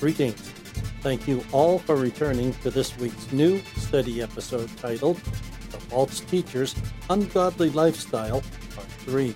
Greetings. 0.00 0.40
Thank 1.02 1.28
you 1.28 1.44
all 1.52 1.78
for 1.78 1.94
returning 1.94 2.54
to 2.62 2.70
this 2.70 2.96
week's 2.96 3.30
new 3.32 3.60
study 3.76 4.22
episode 4.22 4.74
titled 4.78 5.18
The 5.18 5.78
False 5.78 6.20
Teacher's 6.20 6.74
Ungodly 7.10 7.68
Lifestyle, 7.68 8.42
Part 8.74 8.86
3. 9.04 9.34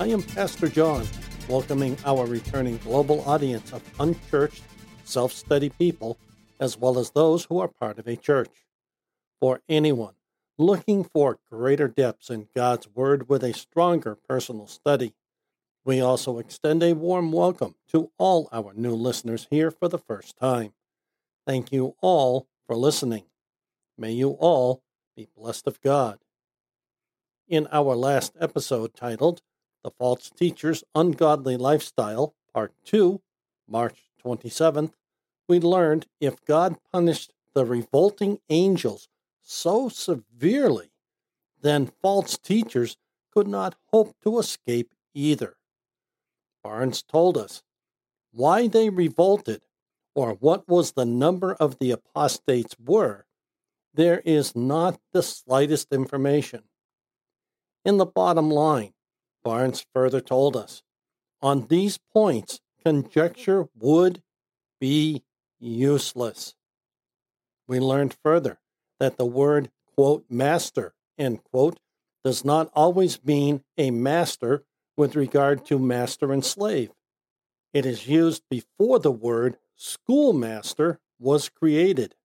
I 0.00 0.08
am 0.08 0.24
Pastor 0.24 0.66
John, 0.66 1.06
welcoming 1.48 1.96
our 2.04 2.26
returning 2.26 2.78
global 2.78 3.20
audience 3.28 3.72
of 3.72 3.80
unchurched, 4.00 4.64
self 5.04 5.32
study 5.32 5.68
people, 5.68 6.18
as 6.58 6.76
well 6.76 6.98
as 6.98 7.12
those 7.12 7.44
who 7.44 7.60
are 7.60 7.68
part 7.68 8.00
of 8.00 8.08
a 8.08 8.16
church. 8.16 8.66
For 9.38 9.60
anyone 9.68 10.14
looking 10.58 11.04
for 11.04 11.38
greater 11.48 11.86
depths 11.86 12.28
in 12.28 12.48
God's 12.56 12.88
Word 12.92 13.28
with 13.28 13.44
a 13.44 13.54
stronger 13.54 14.16
personal 14.16 14.66
study, 14.66 15.14
we 15.84 16.00
also 16.00 16.38
extend 16.38 16.82
a 16.82 16.92
warm 16.92 17.32
welcome 17.32 17.74
to 17.88 18.10
all 18.18 18.48
our 18.52 18.74
new 18.74 18.94
listeners 18.94 19.46
here 19.50 19.70
for 19.70 19.88
the 19.88 19.98
first 19.98 20.36
time. 20.36 20.74
Thank 21.46 21.72
you 21.72 21.96
all 22.02 22.46
for 22.66 22.76
listening. 22.76 23.24
May 23.96 24.12
you 24.12 24.30
all 24.32 24.82
be 25.16 25.26
blessed 25.34 25.66
of 25.66 25.80
God. 25.80 26.18
In 27.48 27.66
our 27.72 27.96
last 27.96 28.36
episode 28.38 28.94
titled 28.94 29.40
The 29.82 29.90
False 29.90 30.30
Teacher's 30.30 30.84
Ungodly 30.94 31.56
Lifestyle, 31.56 32.34
Part 32.52 32.74
2, 32.84 33.22
March 33.66 34.10
27th, 34.24 34.92
we 35.48 35.58
learned 35.58 36.06
if 36.20 36.44
God 36.44 36.76
punished 36.92 37.32
the 37.54 37.64
revolting 37.64 38.38
angels 38.50 39.08
so 39.40 39.88
severely, 39.88 40.92
then 41.62 41.90
false 42.02 42.36
teachers 42.36 42.98
could 43.32 43.48
not 43.48 43.76
hope 43.86 44.14
to 44.22 44.38
escape 44.38 44.94
either. 45.14 45.56
Barnes 46.62 47.02
told 47.02 47.36
us 47.36 47.62
why 48.32 48.68
they 48.68 48.90
revolted 48.90 49.62
or 50.14 50.34
what 50.34 50.68
was 50.68 50.92
the 50.92 51.04
number 51.04 51.54
of 51.54 51.78
the 51.78 51.90
apostates 51.90 52.76
were, 52.78 53.26
there 53.94 54.20
is 54.24 54.54
not 54.54 55.00
the 55.12 55.22
slightest 55.22 55.92
information. 55.92 56.62
In 57.84 57.96
the 57.96 58.06
bottom 58.06 58.50
line, 58.50 58.92
Barnes 59.42 59.84
further 59.94 60.20
told 60.20 60.56
us, 60.56 60.82
on 61.40 61.66
these 61.68 61.98
points, 62.12 62.60
conjecture 62.84 63.68
would 63.78 64.22
be 64.80 65.22
useless. 65.58 66.54
We 67.66 67.80
learned 67.80 68.14
further 68.22 68.58
that 68.98 69.16
the 69.16 69.26
word, 69.26 69.70
quote, 69.94 70.24
master, 70.28 70.92
end 71.18 71.42
quote, 71.44 71.78
does 72.22 72.44
not 72.44 72.70
always 72.74 73.24
mean 73.24 73.62
a 73.78 73.90
master 73.90 74.64
with 75.00 75.16
regard 75.16 75.64
to 75.64 75.78
master 75.78 76.30
and 76.30 76.44
slave. 76.44 76.90
It 77.72 77.86
is 77.86 78.06
used 78.06 78.42
before 78.50 78.98
the 78.98 79.10
word 79.10 79.56
schoolmaster 79.74 81.00
was 81.18 81.48
created. 81.48 82.16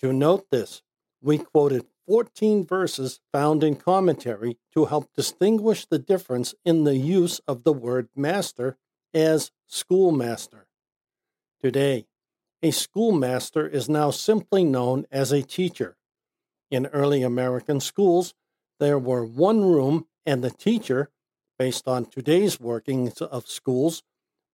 To 0.00 0.10
note 0.10 0.46
this, 0.50 0.80
we 1.20 1.36
quoted 1.36 1.84
14 2.06 2.64
verses 2.64 3.20
found 3.34 3.62
in 3.62 3.76
commentary 3.76 4.56
to 4.72 4.86
help 4.86 5.10
distinguish 5.14 5.84
the 5.84 5.98
difference 5.98 6.54
in 6.64 6.84
the 6.84 6.96
use 6.96 7.38
of 7.46 7.64
the 7.64 7.72
word 7.74 8.08
master 8.16 8.78
as 9.12 9.50
schoolmaster. 9.66 10.68
Today, 11.62 12.06
a 12.62 12.70
schoolmaster 12.70 13.68
is 13.68 13.90
now 13.90 14.10
simply 14.10 14.64
known 14.64 15.04
as 15.12 15.32
a 15.32 15.42
teacher. 15.42 15.98
In 16.70 16.86
early 16.86 17.22
American 17.22 17.78
schools, 17.78 18.32
there 18.78 18.98
were 18.98 19.26
one 19.26 19.60
room 19.60 20.06
and 20.24 20.42
the 20.42 20.50
teacher 20.50 21.10
based 21.60 21.86
on 21.86 22.06
today's 22.06 22.58
workings 22.58 23.20
of 23.20 23.46
schools, 23.46 24.02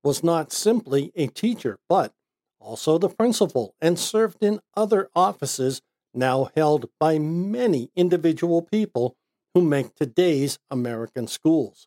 was 0.02 0.24
not 0.24 0.50
simply 0.50 1.12
a 1.14 1.28
teacher, 1.28 1.78
but 1.88 2.12
also 2.58 2.98
the 2.98 3.08
principal, 3.08 3.76
and 3.80 3.96
served 3.96 4.38
in 4.40 4.58
other 4.76 5.08
offices 5.14 5.80
now 6.12 6.50
held 6.56 6.86
by 6.98 7.16
many 7.16 7.92
individual 7.94 8.60
people 8.60 9.14
who 9.54 9.62
make 9.62 9.94
today's 9.94 10.58
American 10.68 11.28
schools. 11.28 11.86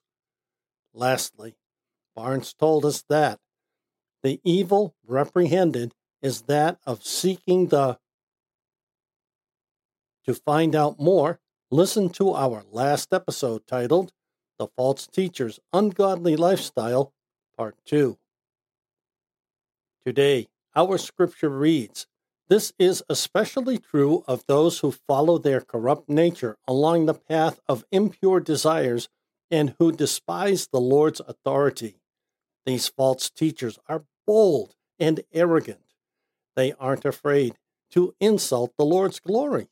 Lastly, 0.93 1.55
Barnes 2.15 2.53
told 2.53 2.85
us 2.85 3.03
that 3.09 3.39
the 4.23 4.39
evil 4.45 4.95
reprehended 5.05 5.91
is 6.21 6.43
that 6.43 6.79
of 6.85 7.03
seeking 7.03 7.67
the. 7.67 7.99
To 10.27 10.33
find 10.33 10.77
out 10.77 10.97
more, 10.97 11.41
listen 11.69 12.07
to 12.11 12.33
our 12.33 12.63
last 12.71 13.13
episode 13.13 13.67
titled 13.67 14.13
the 14.59 14.67
False 14.75 15.07
Teacher's 15.07 15.59
Ungodly 15.71 16.35
Lifestyle, 16.35 17.13
Part 17.57 17.75
2. 17.85 18.17
Today, 20.05 20.47
our 20.75 20.97
scripture 20.97 21.49
reads 21.49 22.07
This 22.49 22.73
is 22.77 23.01
especially 23.09 23.77
true 23.77 24.23
of 24.27 24.45
those 24.47 24.79
who 24.79 24.91
follow 24.91 25.37
their 25.37 25.61
corrupt 25.61 26.09
nature 26.09 26.57
along 26.67 27.05
the 27.05 27.13
path 27.13 27.61
of 27.67 27.85
impure 27.91 28.41
desires 28.41 29.07
and 29.49 29.75
who 29.79 29.93
despise 29.93 30.67
the 30.67 30.81
Lord's 30.81 31.21
authority. 31.21 32.01
These 32.65 32.89
false 32.89 33.29
teachers 33.29 33.79
are 33.87 34.03
bold 34.27 34.75
and 34.99 35.21
arrogant. 35.33 35.95
They 36.55 36.73
aren't 36.73 37.05
afraid 37.05 37.55
to 37.91 38.13
insult 38.19 38.73
the 38.77 38.85
Lord's 38.85 39.21
glory. 39.21 39.69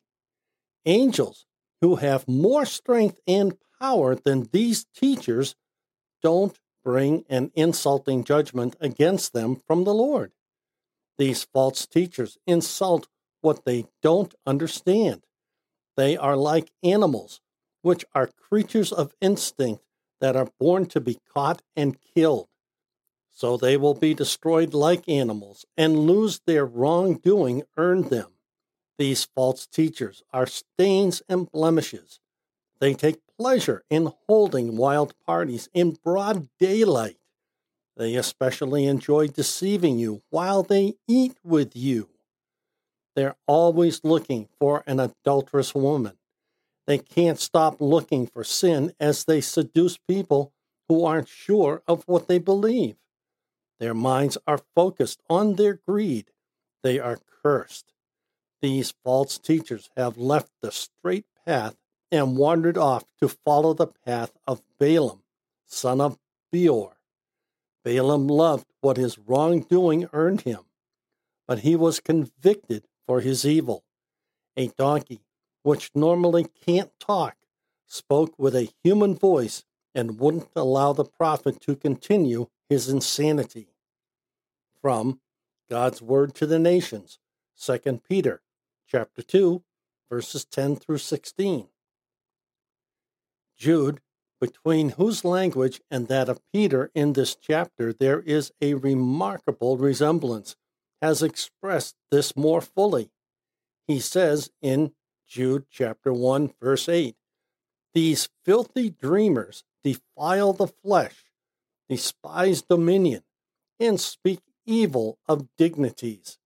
Angels 0.85 1.45
who 1.81 1.97
have 1.97 2.27
more 2.27 2.65
strength 2.65 3.19
and 3.27 3.57
power 3.79 4.15
than 4.15 4.49
these 4.51 4.85
teachers 4.95 5.55
don't 6.21 6.59
bring 6.83 7.25
an 7.29 7.51
insulting 7.55 8.23
judgment 8.23 8.75
against 8.79 9.33
them 9.33 9.61
from 9.67 9.83
the 9.83 9.93
Lord. 9.93 10.31
These 11.17 11.43
false 11.43 11.85
teachers 11.85 12.37
insult 12.45 13.07
what 13.41 13.65
they 13.65 13.85
don't 14.01 14.33
understand. 14.45 15.23
They 15.95 16.15
are 16.15 16.37
like 16.37 16.71
animals, 16.83 17.41
which 17.81 18.05
are 18.13 18.27
creatures 18.27 18.91
of 18.91 19.15
instinct 19.19 19.83
that 20.21 20.35
are 20.35 20.49
born 20.59 20.85
to 20.87 21.01
be 21.01 21.19
caught 21.33 21.61
and 21.75 21.97
killed. 22.15 22.47
So 23.31 23.57
they 23.57 23.77
will 23.77 23.93
be 23.93 24.13
destroyed 24.13 24.73
like 24.73 25.07
animals 25.07 25.65
and 25.75 25.99
lose 25.99 26.41
their 26.45 26.65
wrongdoing 26.65 27.63
earned 27.77 28.05
them. 28.05 28.31
These 28.97 29.25
false 29.35 29.67
teachers 29.67 30.23
are 30.33 30.47
stains 30.47 31.21
and 31.29 31.51
blemishes. 31.51 32.19
They 32.79 32.93
take 32.93 33.26
pleasure 33.37 33.83
in 33.89 34.11
holding 34.27 34.77
wild 34.77 35.13
parties 35.25 35.69
in 35.73 35.91
broad 36.03 36.49
daylight. 36.59 37.17
They 37.95 38.15
especially 38.15 38.85
enjoy 38.85 39.27
deceiving 39.27 39.97
you 39.97 40.21
while 40.29 40.63
they 40.63 40.95
eat 41.07 41.37
with 41.43 41.75
you. 41.75 42.09
They're 43.15 43.35
always 43.47 44.03
looking 44.03 44.47
for 44.59 44.83
an 44.85 44.99
adulterous 44.99 45.73
woman. 45.73 46.17
They 46.85 46.99
can't 46.99 47.39
stop 47.39 47.81
looking 47.81 48.27
for 48.27 48.43
sin 48.43 48.93
as 48.99 49.25
they 49.25 49.41
seduce 49.41 49.97
people 49.97 50.53
who 50.87 51.03
aren't 51.03 51.27
sure 51.27 51.81
of 51.87 52.03
what 52.05 52.27
they 52.27 52.37
believe. 52.37 52.95
Their 53.79 53.93
minds 53.93 54.37
are 54.47 54.61
focused 54.75 55.21
on 55.29 55.55
their 55.55 55.73
greed. 55.73 56.31
They 56.83 56.99
are 56.99 57.19
cursed. 57.43 57.93
These 58.61 58.93
false 59.03 59.37
teachers 59.37 59.89
have 59.97 60.17
left 60.17 60.51
the 60.61 60.71
straight 60.71 61.25
path 61.45 61.75
and 62.11 62.37
wandered 62.37 62.77
off 62.77 63.05
to 63.19 63.27
follow 63.27 63.73
the 63.73 63.87
path 63.87 64.31
of 64.47 64.61
Balaam, 64.79 65.23
son 65.65 65.99
of 65.99 66.17
Beor. 66.51 66.97
Balaam 67.83 68.27
loved 68.27 68.67
what 68.81 68.97
his 68.97 69.17
wrongdoing 69.17 70.09
earned 70.13 70.41
him, 70.41 70.61
but 71.47 71.59
he 71.59 71.75
was 71.75 71.99
convicted 71.99 72.87
for 73.05 73.21
his 73.21 73.45
evil. 73.45 73.83
A 74.55 74.67
donkey, 74.69 75.21
which 75.63 75.91
normally 75.93 76.45
can't 76.65 76.91
talk, 76.99 77.35
spoke 77.85 78.37
with 78.37 78.55
a 78.55 78.71
human 78.83 79.15
voice 79.15 79.63
and 79.93 80.19
wouldn't 80.19 80.49
allow 80.55 80.93
the 80.93 81.05
prophet 81.05 81.61
to 81.61 81.75
continue 81.75 82.47
his 82.69 82.89
insanity. 82.89 83.69
From 84.81 85.19
God's 85.69 86.01
Word 86.01 86.35
to 86.35 86.45
the 86.45 86.59
Nations, 86.59 87.19
2 87.59 88.01
Peter 88.07 88.41
chapter 88.87 89.21
2, 89.21 89.63
verses 90.09 90.45
10 90.45 90.75
through 90.77 90.99
16. 90.99 91.67
Jude, 93.57 94.01
between 94.39 94.89
whose 94.89 95.25
language 95.25 95.81
and 95.89 96.07
that 96.07 96.29
of 96.29 96.39
Peter 96.53 96.91
in 96.93 97.13
this 97.13 97.35
chapter 97.35 97.91
there 97.91 98.21
is 98.21 98.51
a 98.61 98.75
remarkable 98.75 99.77
resemblance, 99.77 100.55
has 101.01 101.23
expressed 101.23 101.95
this 102.11 102.35
more 102.35 102.61
fully. 102.61 103.09
He 103.87 103.99
says 103.99 104.51
in 104.61 104.91
Jude 105.27 105.65
chapter 105.71 106.13
1 106.13 106.53
verse 106.61 106.87
8, 106.87 107.15
These 107.93 108.29
filthy 108.45 108.89
dreamers 108.89 109.63
defile 109.83 110.53
the 110.53 110.67
flesh, 110.67 111.25
despise 111.89 112.61
dominion, 112.61 113.23
and 113.79 113.99
speak 113.99 114.41
evil 114.65 115.17
of 115.27 115.47
dignities. 115.57 116.37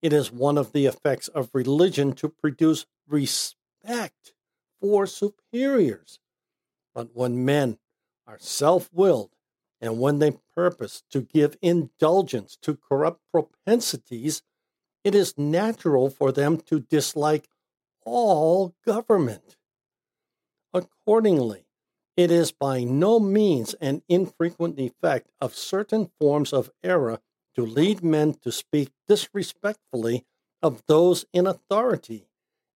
It 0.00 0.12
is 0.12 0.32
one 0.32 0.56
of 0.56 0.72
the 0.72 0.86
effects 0.86 1.28
of 1.28 1.50
religion 1.52 2.12
to 2.14 2.28
produce 2.28 2.86
respect 3.06 4.32
for 4.80 5.06
superiors. 5.06 6.19
But 7.00 7.16
when 7.16 7.46
men 7.46 7.78
are 8.26 8.36
self 8.38 8.90
willed 8.92 9.30
and 9.80 9.98
when 9.98 10.18
they 10.18 10.32
purpose 10.54 11.02
to 11.08 11.22
give 11.22 11.56
indulgence 11.62 12.58
to 12.60 12.76
corrupt 12.76 13.22
propensities, 13.32 14.42
it 15.02 15.14
is 15.14 15.38
natural 15.38 16.10
for 16.10 16.30
them 16.30 16.58
to 16.66 16.78
dislike 16.78 17.48
all 18.04 18.74
government. 18.84 19.56
Accordingly, 20.74 21.64
it 22.18 22.30
is 22.30 22.52
by 22.52 22.84
no 22.84 23.18
means 23.18 23.72
an 23.80 24.02
infrequent 24.06 24.78
effect 24.78 25.30
of 25.40 25.56
certain 25.56 26.10
forms 26.20 26.52
of 26.52 26.70
error 26.84 27.20
to 27.54 27.64
lead 27.64 28.04
men 28.04 28.34
to 28.42 28.52
speak 28.52 28.90
disrespectfully 29.08 30.26
of 30.60 30.82
those 30.86 31.24
in 31.32 31.46
authority 31.46 32.28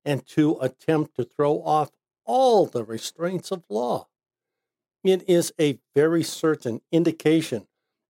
and 0.02 0.24
to 0.28 0.56
attempt 0.62 1.14
to 1.16 1.24
throw 1.24 1.62
off 1.62 1.90
all 2.24 2.64
the 2.64 2.84
restraints 2.84 3.50
of 3.50 3.64
law. 3.68 4.08
It 5.04 5.28
is 5.28 5.52
a 5.60 5.78
very 5.94 6.22
certain 6.22 6.80
indication 6.90 7.66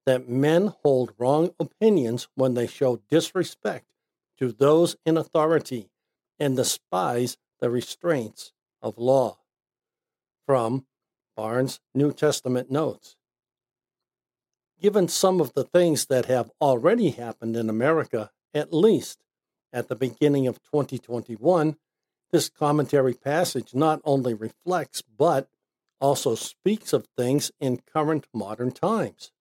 that 0.06 0.29
men 0.29 0.73
hold 0.85 1.12
wrong 1.19 1.50
opinions 1.58 2.29
when 2.37 2.55
they 2.55 2.69
show 2.69 3.02
disrespect 3.11 3.87
to 4.38 4.52
those 4.52 4.96
in 5.05 5.17
authority 5.17 5.91
and 6.38 6.56
despise 6.56 7.37
the 7.61 7.69
restraints 7.69 8.52
of 8.81 8.96
law. 8.96 9.38
From 10.46 10.87
Barnes' 11.37 11.81
New 11.94 12.12
Testament 12.12 12.70
Notes. 12.70 13.17
Given 14.81 15.08
some 15.08 15.41
of 15.41 15.55
the 15.55 15.64
things 15.64 16.06
that 16.06 16.26
have 16.26 16.50
already 16.61 17.11
happened 17.11 17.56
in 17.56 17.69
America, 17.69 18.31
at 18.52 18.73
least 18.73 19.25
at 19.73 19.88
the 19.88 19.96
beginning 19.96 20.46
of 20.46 20.62
2021, 20.62 21.76
this 22.31 22.49
commentary 22.49 23.14
passage 23.14 23.75
not 23.75 24.00
only 24.05 24.35
reflects 24.35 25.02
but 25.02 25.49
also 26.05 26.35
speaks 26.35 26.93
of 26.93 27.06
things 27.17 27.51
in 27.59 27.79
current 27.79 28.27
modern 28.35 28.71
times. 28.71 29.33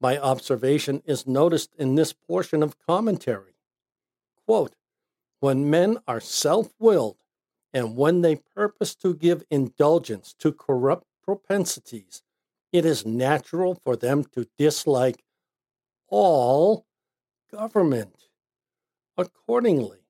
My 0.00 0.16
observation 0.16 1.02
is 1.04 1.26
noticed 1.26 1.74
in 1.76 1.96
this 1.96 2.12
portion 2.12 2.62
of 2.62 2.78
commentary. 2.78 3.56
Quote, 4.46 4.76
when 5.40 5.68
men 5.68 5.98
are 6.06 6.20
self 6.20 6.72
willed 6.78 7.16
and 7.72 7.96
when 7.96 8.20
they 8.20 8.36
purpose 8.36 8.94
to 8.94 9.16
give 9.16 9.42
indulgence 9.50 10.32
to 10.38 10.52
corrupt 10.52 11.08
propensities, 11.24 12.22
it 12.70 12.84
is 12.84 13.04
natural 13.04 13.74
for 13.74 13.96
them 13.96 14.22
to 14.32 14.46
dislike 14.56 15.24
all 16.06 16.86
government. 17.50 18.28
Accordingly, 19.18 20.03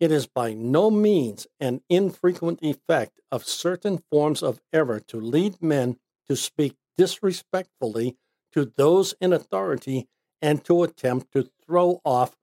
it 0.00 0.10
is 0.10 0.26
by 0.26 0.54
no 0.54 0.90
means 0.90 1.46
an 1.60 1.82
infrequent 1.88 2.58
effect 2.62 3.20
of 3.30 3.46
certain 3.46 4.02
forms 4.10 4.42
of 4.42 4.60
error 4.72 4.98
to 4.98 5.20
lead 5.20 5.62
men 5.62 5.98
to 6.26 6.34
speak 6.34 6.74
disrespectfully 6.96 8.16
to 8.52 8.72
those 8.76 9.14
in 9.20 9.32
authority 9.32 10.08
and 10.42 10.64
to 10.64 10.82
attempt 10.82 11.32
to 11.32 11.50
throw 11.64 12.00
off 12.04 12.34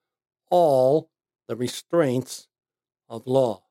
all 0.52 1.10
the 1.48 1.56
restraints 1.56 2.48
of 3.10 3.26
law. 3.26 3.64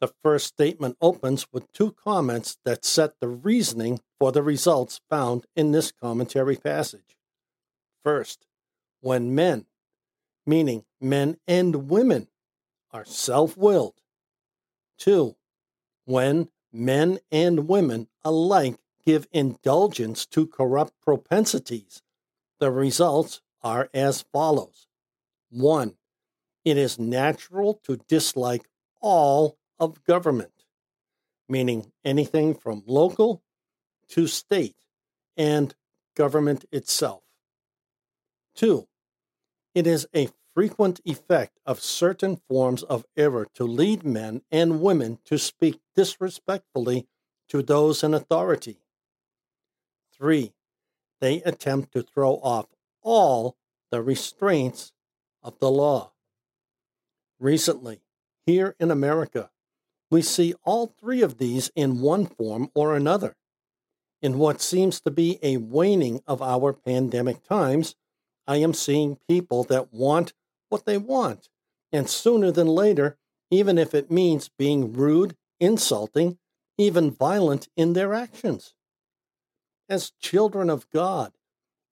The 0.00 0.12
first 0.22 0.46
statement 0.46 0.96
opens 1.00 1.46
with 1.52 1.72
two 1.72 1.92
comments 1.92 2.58
that 2.64 2.84
set 2.84 3.14
the 3.20 3.28
reasoning 3.28 4.00
for 4.18 4.32
the 4.32 4.42
results 4.42 5.00
found 5.08 5.46
in 5.54 5.72
this 5.72 5.90
commentary 5.90 6.56
passage. 6.56 7.16
First, 8.04 8.46
when 9.00 9.34
men, 9.34 9.66
meaning 10.46 10.84
men 11.00 11.36
and 11.46 11.88
women, 11.88 12.28
are 12.92 13.04
self 13.04 13.56
willed. 13.56 14.00
Two, 14.98 15.36
when 16.04 16.48
men 16.72 17.18
and 17.30 17.68
women 17.68 18.08
alike 18.24 18.78
give 19.04 19.28
indulgence 19.32 20.24
to 20.26 20.46
corrupt 20.46 20.94
propensities, 21.02 22.02
the 22.58 22.70
results 22.70 23.42
are 23.62 23.90
as 23.92 24.24
follows. 24.32 24.86
One, 25.50 25.96
it 26.64 26.76
is 26.76 26.98
natural 26.98 27.80
to 27.84 27.98
dislike 28.08 28.68
all 29.00 29.58
of 29.78 30.02
government, 30.04 30.64
meaning 31.48 31.92
anything 32.04 32.54
from 32.54 32.82
local 32.86 33.42
to 34.08 34.26
state 34.26 34.76
and 35.36 35.74
government 36.16 36.64
itself. 36.72 37.22
Two, 38.54 38.88
it 39.74 39.86
is 39.86 40.06
a 40.14 40.28
frequent 40.56 41.02
effect 41.04 41.58
of 41.66 41.82
certain 41.82 42.40
forms 42.48 42.82
of 42.84 43.04
error 43.14 43.46
to 43.52 43.64
lead 43.64 44.02
men 44.02 44.40
and 44.50 44.80
women 44.80 45.18
to 45.22 45.36
speak 45.36 45.78
disrespectfully 45.94 47.06
to 47.46 47.62
those 47.62 48.02
in 48.02 48.14
authority. 48.14 48.78
Three, 50.16 50.54
they 51.20 51.42
attempt 51.42 51.92
to 51.92 52.00
throw 52.00 52.36
off 52.36 52.68
all 53.02 53.58
the 53.90 54.00
restraints 54.00 54.92
of 55.42 55.58
the 55.58 55.70
law. 55.70 56.12
Recently, 57.38 58.00
here 58.46 58.74
in 58.80 58.90
America, 58.90 59.50
we 60.10 60.22
see 60.22 60.54
all 60.64 60.94
three 60.98 61.20
of 61.20 61.36
these 61.36 61.70
in 61.76 62.00
one 62.00 62.24
form 62.24 62.70
or 62.74 62.96
another. 62.96 63.36
In 64.22 64.38
what 64.38 64.62
seems 64.62 65.02
to 65.02 65.10
be 65.10 65.38
a 65.42 65.58
waning 65.58 66.22
of 66.26 66.40
our 66.40 66.72
pandemic 66.72 67.44
times, 67.44 67.94
I 68.46 68.56
am 68.56 68.72
seeing 68.72 69.18
people 69.28 69.62
that 69.64 69.92
want 69.92 70.32
what 70.68 70.84
they 70.84 70.98
want. 70.98 71.48
And 71.92 72.08
sooner 72.08 72.50
than 72.50 72.66
later, 72.66 73.16
even 73.50 73.78
if 73.78 73.94
it 73.94 74.10
means 74.10 74.50
being 74.58 74.92
rude, 74.92 75.36
insulting, 75.60 76.38
even 76.78 77.10
violent 77.10 77.68
in 77.76 77.92
their 77.92 78.12
actions. 78.12 78.74
As 79.88 80.12
children 80.20 80.68
of 80.68 80.90
God, 80.90 81.32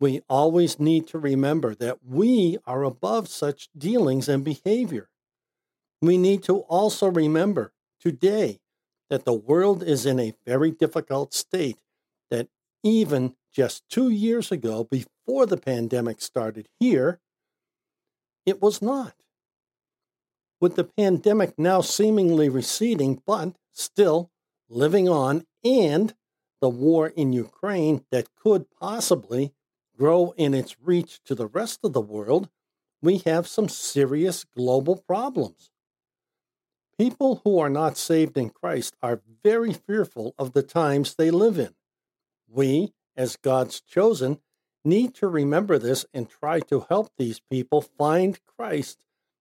we 0.00 0.23
always 0.29 0.81
need 0.81 1.06
to 1.09 1.19
remember 1.19 1.75
that 1.76 1.99
we 2.05 2.59
are 2.67 2.82
above 2.82 3.29
such 3.29 3.69
dealings 3.76 4.29
and 4.29 4.44
behavior. 4.44 5.09
We 6.03 6.19
need 6.19 6.43
to 6.44 6.59
also 6.61 7.06
remember 7.06 7.73
today 8.00 8.61
that 9.09 9.25
the 9.25 9.32
world 9.32 9.82
is 9.82 10.05
in 10.05 10.19
a 10.19 10.34
very 10.44 10.70
difficult 10.70 11.32
state, 11.32 11.79
that 12.31 12.48
even 12.82 13.37
just 13.53 13.89
two 13.89 14.10
years 14.10 14.51
ago, 14.51 14.84
before 14.84 15.46
the 15.46 15.56
pandemic 15.56 16.20
started 16.20 16.69
here, 16.81 17.20
it 18.46 18.60
was 18.63 18.82
not. 18.82 19.15
With 20.60 20.77
the 20.77 20.84
pandemic 20.84 21.58
now 21.58 21.81
seemingly 21.81 22.48
receding, 22.48 23.22
but 23.27 23.56
still 23.72 24.31
living 24.69 25.08
on, 25.08 25.44
and 25.63 26.15
the 26.60 26.69
war 26.69 27.08
in 27.08 27.32
Ukraine 27.32 28.05
that 28.10 28.34
could 28.34 28.70
possibly 28.70 29.53
grow 29.96 30.32
in 30.36 30.55
its 30.55 30.77
reach 30.81 31.20
to 31.24 31.34
the 31.34 31.46
rest 31.46 31.81
of 31.84 31.93
the 31.93 32.01
world, 32.01 32.48
we 33.03 33.19
have 33.19 33.46
some 33.46 33.69
serious 33.69 34.44
global 34.44 34.96
problems. 34.96 35.70
People 36.98 37.43
who 37.44 37.58
are 37.58 37.70
not 37.70 37.96
saved 37.96 38.39
in 38.39 38.51
Christ 38.51 38.96
are 39.03 39.20
very 39.43 39.72
fearful 39.72 40.34
of 40.39 40.53
the 40.53 40.63
times 40.63 41.15
they 41.15 41.31
live 41.31 41.58
in. 41.58 41.74
We, 42.48 42.94
as 43.17 43.36
God's 43.36 43.81
chosen, 43.81 44.39
need 44.84 45.14
to 45.14 45.29
remember 45.29 45.79
this 45.79 46.05
and 46.12 46.29
try 46.29 46.60
to 46.60 46.86
help 46.88 47.10
these 47.17 47.41
people 47.50 47.81
find 47.81 48.38
Christ 48.44 48.98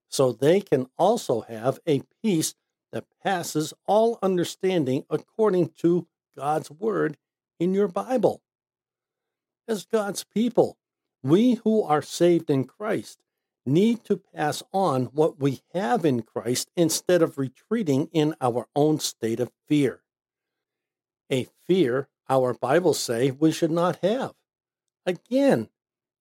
so 0.07 0.31
they 0.31 0.61
can 0.61 0.87
also 0.97 1.41
have 1.41 1.79
a 1.87 2.01
peace 2.21 2.55
that 2.91 3.05
passes 3.23 3.73
all 3.85 4.19
understanding 4.21 5.03
according 5.09 5.69
to 5.79 6.07
God's 6.35 6.69
word 6.69 7.17
in 7.59 7.73
your 7.73 7.87
Bible. 7.87 8.41
As 9.67 9.85
God's 9.85 10.23
people, 10.23 10.77
we 11.23 11.55
who 11.55 11.81
are 11.83 12.01
saved 12.01 12.49
in 12.49 12.65
Christ 12.65 13.19
need 13.65 14.03
to 14.03 14.17
pass 14.17 14.61
on 14.71 15.05
what 15.05 15.39
we 15.39 15.61
have 15.73 16.05
in 16.05 16.21
Christ 16.21 16.69
instead 16.75 17.21
of 17.21 17.37
retreating 17.37 18.09
in 18.11 18.35
our 18.41 18.67
own 18.75 18.99
state 18.99 19.39
of 19.39 19.51
fear. 19.67 20.01
A 21.31 21.47
fear 21.65 22.09
our 22.29 22.53
Bibles 22.53 22.99
say 22.99 23.31
we 23.31 23.51
should 23.51 23.71
not 23.71 23.97
have. 23.97 24.33
Again, 25.05 25.69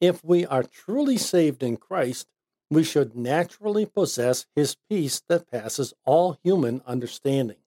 if 0.00 0.24
we 0.24 0.44
are 0.44 0.62
truly 0.62 1.16
saved 1.16 1.62
in 1.62 1.76
Christ, 1.76 2.28
we 2.70 2.82
should 2.82 3.14
naturally 3.14 3.86
possess 3.86 4.46
his 4.56 4.76
peace 4.88 5.22
that 5.28 5.50
passes 5.50 5.94
all 6.04 6.38
human 6.42 6.82
understanding. 6.86 7.58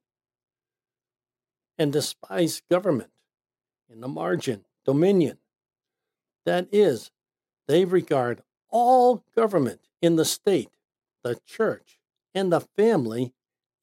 And 1.77 1.93
despise 1.93 2.61
government, 2.69 3.11
in 3.89 4.01
the 4.01 4.07
margin, 4.07 4.65
dominion. 4.85 5.37
That 6.45 6.67
is, 6.71 7.11
they 7.67 7.85
regard 7.85 8.41
all 8.69 9.23
government 9.35 9.81
in 10.01 10.15
the 10.15 10.25
state, 10.25 10.71
the 11.23 11.39
church, 11.45 11.99
and 12.33 12.51
the 12.51 12.61
family 12.61 13.33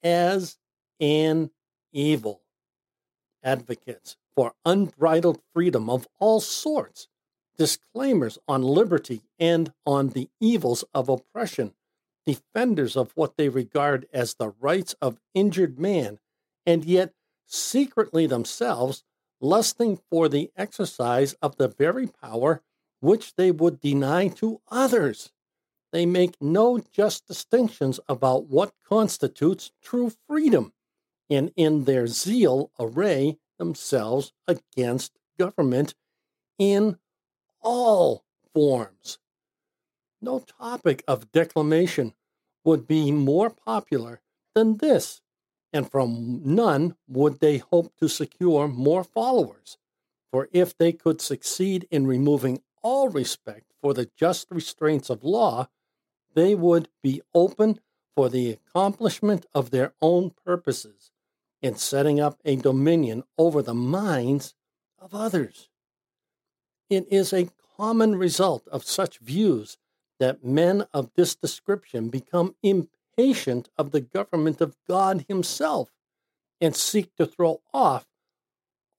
as 0.03 0.59
an 1.01 1.51
evil. 1.93 2.43
Advocates 3.43 4.17
for 4.35 4.55
unbridled 4.65 5.41
freedom 5.53 5.91
of 5.91 6.07
all 6.19 6.41
sorts, 6.41 7.09
disclaimers 7.57 8.39
on 8.49 8.63
liberty 8.63 9.23
and 9.39 9.73
on 9.87 10.11
the 10.11 10.29
evils 10.41 10.85
of 10.95 11.09
oppression, 11.09 11.75
defenders 12.27 12.97
of 12.97 13.13
what 13.15 13.37
they 13.37 13.49
regard 13.49 14.07
as 14.13 14.35
the 14.35 14.51
rights 14.61 14.95
of 15.01 15.21
injured 15.35 15.79
man, 15.79 16.19
and 16.65 16.85
yet 16.85 17.13
secretly 17.47 18.27
themselves 18.27 19.05
lusting 19.41 20.01
for 20.11 20.29
the 20.29 20.51
exercise 20.57 21.35
of 21.43 21.57
the 21.57 21.69
very 21.69 22.07
power 22.07 22.63
which 23.01 23.35
they 23.35 23.51
would 23.51 23.81
deny 23.81 24.29
to 24.29 24.61
others. 24.69 25.33
They 25.93 26.07
make 26.07 26.41
no 26.41 26.79
just 26.79 27.27
distinctions 27.27 28.01
about 28.09 28.47
what 28.47 28.73
constitutes 28.89 29.73
true 29.83 30.13
freedom, 30.27 30.73
and 31.29 31.53
in 31.57 31.85
their 31.85 32.07
zeal 32.07 32.71
array 32.79 33.39
themselves 33.59 34.33
against 34.47 35.19
government 35.39 35.95
in 36.59 36.99
all 37.62 38.25
forms. 38.52 39.19
No 40.21 40.40
topic 40.40 41.02
of 41.09 41.33
declamation 41.33 42.14
would 42.64 42.87
be 42.87 43.11
more 43.11 43.50
popular 43.50 44.21
than 44.54 44.76
this, 44.76 45.21
and 45.73 45.90
from 45.90 46.42
none 46.45 46.97
would 47.09 47.40
they 47.40 47.59
hope 47.59 47.97
to 47.97 48.09
secure 48.09 48.69
more 48.69 49.02
followers. 49.02 49.78
For 50.31 50.49
if 50.52 50.76
they 50.76 50.92
could 50.92 51.21
succeed 51.21 51.87
in 51.90 52.07
removing 52.07 52.62
all 52.83 53.09
respect 53.09 53.73
for 53.81 53.95
the 53.95 54.11
just 54.16 54.50
restraints 54.50 55.11
of 55.11 55.25
law, 55.25 55.69
they 56.35 56.54
would 56.54 56.88
be 57.02 57.21
open 57.35 57.81
for 58.14 58.28
the 58.28 58.50
accomplishment 58.50 59.47
of 59.54 59.71
their 59.71 59.92
own 60.00 60.31
purposes 60.45 61.11
in 61.61 61.76
setting 61.76 62.21
up 62.21 62.38
a 62.45 62.57
dominion 62.57 63.25
over 63.38 63.62
the 63.62 63.75
minds 63.75 64.54
of 64.99 65.14
others. 65.14 65.69
It 66.93 67.11
is 67.11 67.33
a 67.33 67.49
common 67.79 68.17
result 68.17 68.69
of 68.69 68.85
such 68.85 69.17
views 69.17 69.79
that 70.19 70.45
men 70.45 70.87
of 70.93 71.11
this 71.15 71.35
description 71.35 72.11
become 72.11 72.55
impatient 72.63 73.71
of 73.79 73.93
the 73.93 74.03
government 74.03 74.61
of 74.61 74.77
God 74.87 75.25
Himself 75.27 75.91
and 76.61 76.77
seek 76.77 77.17
to 77.17 77.25
throw 77.25 77.63
off 77.73 78.07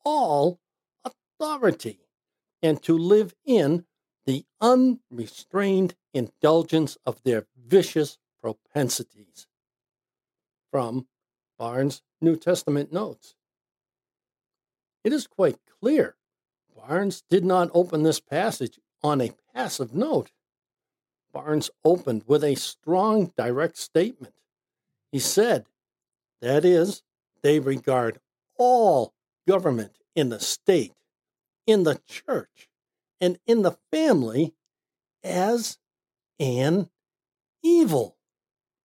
all 0.03 0.59
authority 1.05 1.99
and 2.63 2.81
to 2.81 2.97
live 2.97 3.35
in 3.45 3.85
the 4.25 4.43
unrestrained 4.59 5.93
indulgence 6.15 6.97
of 7.05 7.21
their 7.21 7.45
vicious 7.55 8.17
propensities. 8.41 9.45
From 10.71 11.05
Barnes' 11.59 12.01
New 12.19 12.37
Testament 12.37 12.91
Notes. 12.91 13.35
It 15.03 15.13
is 15.13 15.27
quite 15.27 15.59
clear 15.79 16.15
Barnes 16.87 17.23
did 17.29 17.45
not 17.45 17.69
open 17.73 18.03
this 18.03 18.19
passage 18.19 18.79
on 19.01 19.21
a 19.21 19.31
passive 19.53 19.93
note. 19.93 20.31
Barnes 21.33 21.69
opened 21.85 22.23
with 22.27 22.43
a 22.43 22.55
strong, 22.55 23.31
direct 23.37 23.77
statement. 23.77 24.33
He 25.11 25.19
said, 25.19 25.65
that 26.41 26.65
is, 26.65 27.01
they 27.41 27.59
regard 27.59 28.19
all 28.57 29.13
government 29.47 29.93
in 30.15 30.29
the 30.29 30.39
state, 30.39 30.93
in 31.65 31.83
the 31.83 31.99
church, 32.07 32.69
and 33.21 33.39
in 33.47 33.61
the 33.61 33.77
family 33.91 34.53
as 35.23 35.77
an 36.39 36.89
evil. 37.63 38.17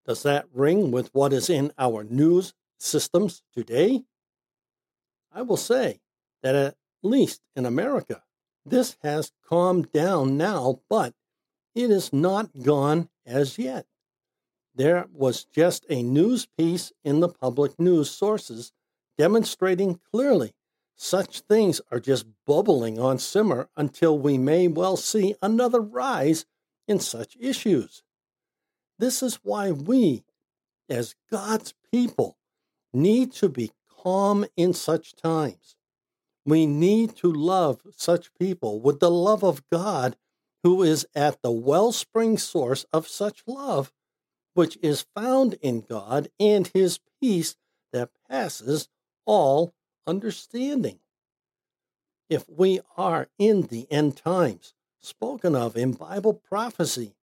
Does 0.07 0.23
that 0.23 0.47
ring 0.53 0.93
with 0.93 1.11
what 1.13 1.33
is 1.33 1.51
in 1.51 1.73
our 1.77 2.05
news 2.05 2.55
systems 2.79 3.43
today? 3.53 4.05
I 5.33 5.43
will 5.43 5.57
say 5.57 6.01
that 6.43 6.55
at 6.55 6.77
least 7.03 7.43
in 7.55 7.67
America, 7.67 8.23
this 8.65 8.97
has 9.03 9.33
calmed 9.47 9.93
down 9.93 10.37
now, 10.37 10.81
but 10.89 11.15
it 11.75 11.91
is 11.91 12.13
not 12.13 12.63
gone 12.63 13.09
as 13.25 13.59
yet. 13.59 13.87
There 14.75 15.07
was 15.13 15.45
just 15.45 15.87
a 15.89 16.03
news 16.03 16.47
piece 16.47 16.93
in 17.05 17.21
the 17.21 17.29
public 17.29 17.79
news 17.81 18.11
sources 18.11 18.73
demonstrating 19.17 20.01
clearly 20.11 20.55
such 21.01 21.41
things 21.41 21.81
are 21.93 22.01
just 22.01 22.27
bubbling 22.45 22.99
on 22.99 23.19
simmer 23.19 23.69
until 23.77 24.19
we 24.19 24.37
may 24.37 24.67
well 24.67 24.97
see 24.97 25.35
another 25.41 25.81
rise 25.81 26.45
in 26.89 26.99
such 26.99 27.37
issues. 27.39 28.03
This 28.99 29.23
is 29.23 29.37
why 29.45 29.71
we, 29.71 30.25
as 30.89 31.15
God's 31.31 31.73
people, 31.93 32.37
need 32.93 33.33
to 33.35 33.49
be 33.49 33.71
calm 33.89 34.45
in 34.57 34.75
such 34.75 35.15
times. 35.15 35.78
We 36.49 36.65
need 36.65 37.15
to 37.17 37.31
love 37.31 37.83
such 37.95 38.33
people 38.33 38.81
with 38.81 39.01
the 39.01 39.11
love 39.11 39.45
of 39.45 39.69
God, 39.71 40.17
who 40.63 40.83
is 40.83 41.07
at 41.15 41.43
the 41.43 41.51
wellspring 41.51 42.39
source 42.39 42.87
of 42.91 43.07
such 43.07 43.43
love, 43.47 43.93
which 44.55 44.79
is 44.81 45.05
found 45.15 45.59
in 45.61 45.83
God 45.83 46.29
and 46.41 46.67
His 46.69 47.01
peace 47.21 47.57
that 47.93 48.13
passes 48.31 48.89
all 49.27 49.75
understanding. 50.07 51.01
If 52.31 52.49
we 52.49 52.81
are 52.97 53.29
in 53.39 53.67
the 53.67 53.87
end 53.91 54.17
times, 54.17 54.73
spoken 55.03 55.55
of 55.55 55.77
in 55.77 55.93
Bible 55.93 56.33
prophecy, 56.33 57.15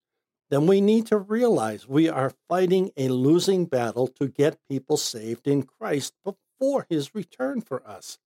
then 0.50 0.66
we 0.66 0.82
need 0.82 1.06
to 1.06 1.16
realize 1.16 1.88
we 1.88 2.10
are 2.10 2.34
fighting 2.46 2.90
a 2.94 3.08
losing 3.08 3.64
battle 3.64 4.06
to 4.06 4.28
get 4.28 4.68
people 4.68 4.98
saved 4.98 5.48
in 5.48 5.62
Christ 5.62 6.12
before 6.22 6.84
his 6.90 7.14
return 7.14 7.62
for 7.62 7.82
us. 7.88 8.18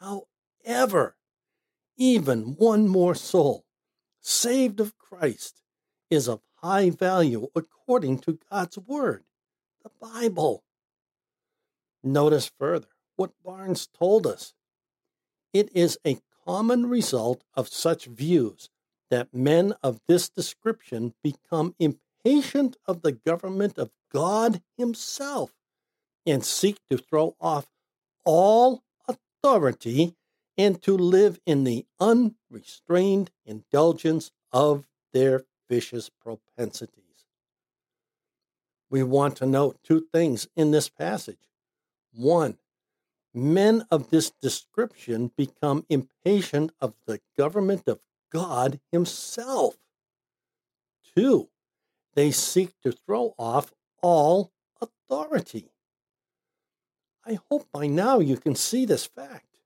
However, 0.00 1.16
even 1.96 2.54
one 2.56 2.88
more 2.88 3.14
soul 3.14 3.64
saved 4.20 4.80
of 4.80 4.98
Christ 4.98 5.62
is 6.10 6.28
of 6.28 6.40
high 6.56 6.90
value 6.90 7.48
according 7.54 8.18
to 8.20 8.38
God's 8.50 8.78
Word, 8.78 9.24
the 9.82 9.90
Bible. 10.00 10.64
Notice 12.02 12.50
further 12.58 12.88
what 13.16 13.42
Barnes 13.44 13.86
told 13.86 14.26
us. 14.26 14.54
It 15.52 15.70
is 15.74 15.98
a 16.06 16.18
common 16.46 16.86
result 16.86 17.42
of 17.54 17.68
such 17.68 18.06
views 18.06 18.70
that 19.10 19.34
men 19.34 19.74
of 19.82 20.00
this 20.06 20.28
description 20.28 21.14
become 21.22 21.74
impatient 21.78 22.76
of 22.86 23.02
the 23.02 23.12
government 23.12 23.78
of 23.78 23.90
God 24.12 24.62
Himself 24.76 25.52
and 26.26 26.44
seek 26.44 26.78
to 26.90 26.98
throw 26.98 27.34
off 27.40 27.66
all 28.24 28.82
authority 29.42 30.14
and 30.56 30.82
to 30.82 30.96
live 30.96 31.40
in 31.46 31.64
the 31.64 31.86
unrestrained 32.00 33.30
indulgence 33.46 34.32
of 34.52 34.86
their 35.12 35.44
vicious 35.68 36.10
propensities. 36.10 36.94
We 38.90 39.02
want 39.02 39.36
to 39.36 39.46
note 39.46 39.78
two 39.84 40.06
things 40.12 40.48
in 40.56 40.70
this 40.70 40.88
passage. 40.88 41.50
One, 42.12 42.58
men 43.34 43.84
of 43.90 44.10
this 44.10 44.30
description 44.30 45.30
become 45.36 45.86
impatient 45.88 46.72
of 46.80 46.94
the 47.06 47.20
government 47.36 47.86
of 47.86 48.00
God 48.32 48.80
Himself. 48.90 49.76
Two, 51.14 51.48
they 52.14 52.30
seek 52.30 52.72
to 52.82 52.90
throw 52.92 53.34
off 53.38 53.72
all 54.02 54.50
authority. 54.80 55.70
I 57.28 57.38
hope 57.50 57.66
by 57.70 57.86
now 57.86 58.20
you 58.20 58.38
can 58.38 58.54
see 58.54 58.86
this 58.86 59.04
fact. 59.04 59.58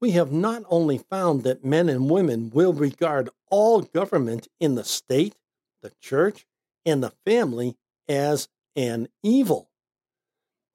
We 0.00 0.12
have 0.12 0.30
not 0.30 0.62
only 0.68 0.98
found 0.98 1.42
that 1.42 1.64
men 1.64 1.88
and 1.88 2.08
women 2.08 2.50
will 2.50 2.72
regard 2.72 3.30
all 3.50 3.80
government 3.80 4.46
in 4.60 4.76
the 4.76 4.84
state, 4.84 5.34
the 5.82 5.90
church, 6.00 6.46
and 6.86 7.02
the 7.02 7.12
family 7.26 7.76
as 8.08 8.48
an 8.76 9.08
evil. 9.24 9.70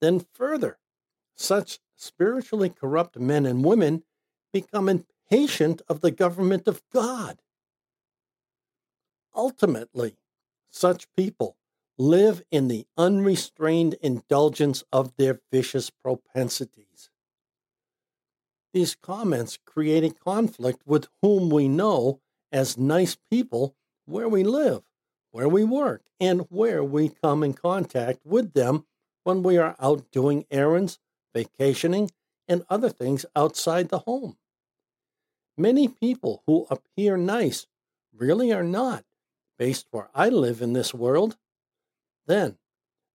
Then, 0.02 0.26
further, 0.34 0.78
such 1.38 1.80
spiritually 1.96 2.70
corrupt 2.70 3.18
men 3.18 3.46
and 3.46 3.64
women 3.64 4.04
become 4.52 4.90
impatient 4.90 5.82
of 5.88 6.02
the 6.02 6.12
government 6.12 6.68
of 6.68 6.82
God. 6.92 7.40
Ultimately, 9.34 10.18
such 10.70 11.08
people 11.16 11.56
live 12.00 12.42
in 12.50 12.70
the 12.70 12.88
unrestrained 12.98 13.94
indulgence 14.02 14.84
of 14.92 15.16
their 15.18 15.42
vicious 15.52 15.92
propensities. 15.92 17.12
These 18.74 18.96
comments 18.96 19.60
create 19.66 20.04
a 20.04 20.10
conflict 20.10 20.82
with 20.86 21.08
whom 21.22 21.50
we 21.50 21.68
know 21.68 22.22
as 22.52 22.78
nice 22.78 23.18
people 23.30 23.76
where 24.06 24.30
we 24.30 24.44
live, 24.44 24.82
where 25.32 25.50
we 25.50 25.64
work, 25.64 26.04
and 26.20 26.48
where 26.50 26.84
we 26.84 27.10
come 27.10 27.44
in 27.44 27.54
contact 27.54 28.26
with 28.26 28.54
them 28.54 28.86
when 29.24 29.44
we 29.44 29.58
are 29.58 29.76
out 29.80 30.10
doing 30.12 30.46
errands 30.50 31.00
vacationing, 31.34 32.12
and 32.48 32.64
other 32.70 32.90
things 32.90 33.26
outside 33.36 33.90
the 33.90 34.00
home. 34.00 34.38
Many 35.58 35.88
people 35.88 36.44
who 36.48 36.66
appear 36.70 37.18
nice 37.18 37.68
really 38.16 38.52
are 38.52 38.64
not, 38.64 39.04
based 39.58 39.88
where 39.92 40.10
I 40.16 40.30
live 40.30 40.62
in 40.62 40.74
this 40.74 40.94
world. 40.94 41.38
Then, 42.30 42.60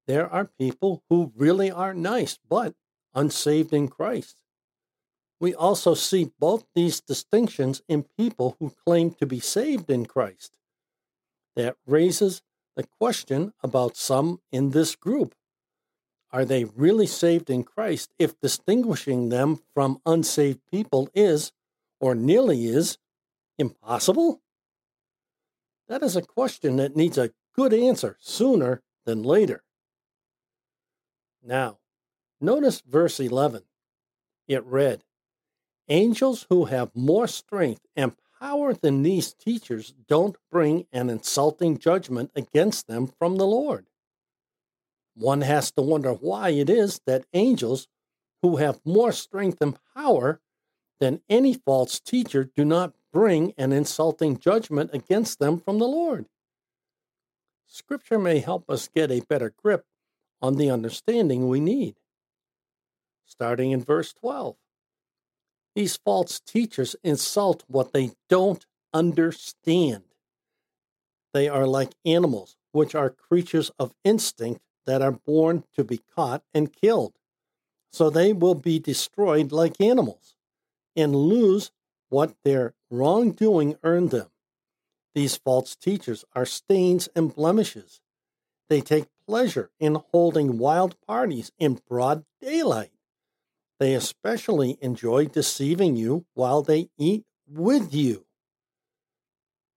there 0.07 0.27
are 0.27 0.47
people 0.59 1.05
who 1.11 1.33
really 1.37 1.71
are 1.71 1.93
nice, 1.93 2.39
but 2.49 2.75
unsaved 3.15 3.75
in 3.75 3.89
Christ. 3.89 4.39
We 5.39 5.55
also 5.55 5.93
see 5.93 6.33
both 6.41 6.65
these 6.75 7.03
distinctions 7.03 7.83
in 7.89 8.07
people 8.19 8.57
who 8.59 8.73
claim 8.87 9.11
to 9.17 9.27
be 9.27 9.39
saved 9.39 9.91
in 9.91 10.07
Christ. 10.07 10.57
That 11.57 11.77
raises 11.87 12.41
the 12.75 12.85
question 12.85 13.53
about 13.63 13.99
some 13.99 14.41
in 14.51 14.71
this 14.71 14.97
group. 14.97 15.35
are 16.33 16.47
they 16.47 16.65
really 16.65 17.07
saved 17.07 17.51
in 17.51 17.63
Christ 17.63 18.15
if 18.19 18.41
distinguishing 18.41 19.29
them 19.29 19.61
from 19.75 20.01
unsaved 20.07 20.61
people 20.71 21.11
is, 21.15 21.53
or 22.01 22.15
nearly 22.15 22.67
is, 22.67 22.97
impossible? 23.59 24.41
That 25.89 26.03
is 26.03 26.17
a 26.17 26.23
question 26.23 26.77
that 26.77 26.97
needs 26.97 27.19
a 27.19 27.33
good 27.55 27.75
answer 27.75 28.17
sooner 28.19 28.81
than 29.05 29.23
later. 29.23 29.63
Now, 31.43 31.79
notice 32.41 32.81
verse 32.81 33.19
11. 33.19 33.63
It 34.49 34.65
read, 34.65 35.05
Angels 35.89 36.47
who 36.49 36.67
have 36.67 36.95
more 36.95 37.27
strength 37.27 37.87
and 37.97 38.15
power 38.41 38.73
than 38.73 39.03
these 39.03 39.35
teachers 39.35 39.95
don't 40.09 40.37
bring 40.51 40.87
an 40.93 41.11
insulting 41.11 41.79
judgment 41.79 42.31
against 42.35 42.87
them 42.87 43.07
from 43.07 43.37
the 43.37 43.47
Lord. 43.47 43.87
One 45.15 45.43
has 45.43 45.71
to 45.73 45.83
wonder 45.83 46.13
why 46.13 46.51
it 46.51 46.71
is 46.71 47.01
that 47.07 47.27
angels 47.33 47.89
who 48.43 48.57
have 48.57 48.81
more 48.85 49.13
strength 49.13 49.59
and 49.61 49.79
power 49.95 50.41
than 51.01 51.21
any 51.29 51.55
false 51.55 52.01
teacher 52.01 52.45
do 52.45 52.65
not 52.65 52.95
bring 53.13 53.53
an 53.59 53.73
insulting 53.73 54.39
judgment 54.39 54.91
against 54.93 55.39
them 55.39 55.59
from 55.59 55.79
the 55.79 55.87
Lord. 55.87 56.27
Scripture 57.73 58.19
may 58.19 58.39
help 58.39 58.69
us 58.69 58.91
get 58.95 59.11
a 59.11 59.21
better 59.21 59.51
grip 59.63 59.87
on 60.43 60.57
the 60.57 60.69
understanding 60.69 61.49
we 61.49 61.59
need. 61.59 61.95
Starting 63.25 63.71
in 63.71 63.83
verse 63.83 64.13
12. 64.13 64.57
These 65.75 65.97
false 65.97 66.39
teachers 66.39 66.97
insult 67.03 67.65
what 67.69 67.95
they 67.95 68.11
don't 68.29 68.67
understand. 68.93 70.03
They 71.33 71.49
are 71.49 71.67
like 71.67 71.95
animals, 72.05 72.59
which 72.73 72.95
are 72.95 73.09
creatures 73.09 73.71
of 73.79 73.95
instinct 74.05 74.61
that 74.85 75.01
are 75.01 75.13
born 75.13 75.65
to 75.75 75.83
be 75.83 76.03
caught 76.15 76.43
and 76.53 76.71
killed. 76.71 77.15
So 77.91 78.11
they 78.11 78.35
will 78.35 78.55
be 78.55 78.81
destroyed 78.81 79.51
like 79.51 79.81
animals 79.81 80.37
and 80.95 81.17
lose 81.17 81.71
what 82.11 82.35
their 82.45 82.75
wrongdoing 82.91 83.77
earned 83.83 84.11
them. 84.11 84.32
These 85.15 85.37
false 85.37 85.77
teachers 85.77 86.25
are 86.35 86.47
stains 86.47 87.09
and 87.15 87.35
blemishes. 87.35 88.01
They 88.69 88.81
take 88.81 89.07
pleasure 89.27 89.71
in 89.79 90.03
holding 90.13 90.59
wild 90.59 90.97
parties 91.07 91.53
in 91.59 91.81
broad 91.89 92.25
daylight. 92.41 92.93
They 93.79 93.95
especially 93.95 94.79
enjoy 94.81 95.27
deceiving 95.27 95.97
you 95.97 96.25
while 96.35 96.63
they 96.63 96.89
eat 96.97 97.25
with 97.47 97.95
you. 97.95 98.25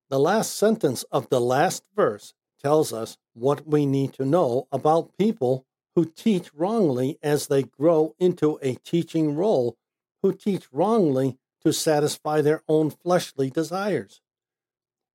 The 0.10 0.20
last 0.20 0.56
sentence 0.56 1.04
of 1.12 1.30
the 1.30 1.42
last 1.42 1.84
verse 1.96 2.34
tells 2.62 2.94
us 2.94 3.18
what 3.34 3.68
we 3.68 3.86
need 3.86 4.14
to 4.14 4.26
know 4.26 4.68
about 4.72 5.18
people 5.18 5.66
who 5.96 6.06
teach 6.06 6.54
wrongly 6.54 7.18
as 7.24 7.48
they 7.48 7.64
grow 7.64 8.16
into 8.20 8.60
a 8.62 8.76
teaching 8.76 9.36
role, 9.36 9.78
who 10.22 10.34
teach 10.34 10.72
wrongly 10.72 11.38
to 11.64 11.74
satisfy 11.74 12.42
their 12.42 12.62
own 12.68 12.90
fleshly 12.92 13.50
desires. 13.50 14.22